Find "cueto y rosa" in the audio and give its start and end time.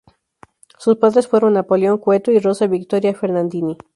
1.99-2.65